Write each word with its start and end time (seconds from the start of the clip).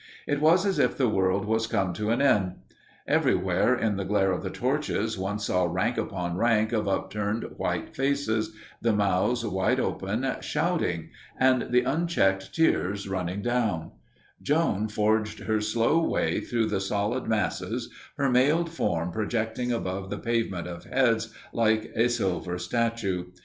It 0.25 0.41
was 0.41 0.65
as 0.65 0.79
if 0.79 0.97
the 0.97 1.07
world 1.07 1.45
was 1.45 1.67
come 1.67 1.93
to 1.93 2.09
an 2.09 2.23
end. 2.23 2.53
Everywhere 3.07 3.75
in 3.75 3.97
the 3.97 4.03
glare 4.03 4.31
of 4.31 4.41
the 4.41 4.49
torches 4.49 5.15
one 5.15 5.37
saw 5.37 5.65
rank 5.65 5.95
upon 5.95 6.37
rank 6.37 6.71
of 6.71 6.87
upturned, 6.87 7.43
white 7.57 7.95
faces, 7.95 8.51
the 8.81 8.93
mouths 8.93 9.45
wide 9.45 9.79
open, 9.79 10.25
shouting, 10.41 11.11
and 11.39 11.67
the 11.69 11.81
unchecked 11.83 12.51
tears 12.55 13.07
running 13.07 13.43
down; 13.43 13.91
Joan 14.41 14.87
forged 14.87 15.41
her 15.41 15.61
slow 15.61 16.03
way 16.03 16.39
through 16.41 16.65
the 16.65 16.81
solid 16.81 17.27
masses, 17.27 17.91
her 18.17 18.27
mailed 18.31 18.71
form 18.71 19.11
projecting 19.11 19.71
above 19.71 20.09
the 20.09 20.17
pavement 20.17 20.65
of 20.67 20.85
heads 20.85 21.31
like 21.53 21.91
a 21.95 22.09
silver 22.09 22.57
statue. 22.57 23.25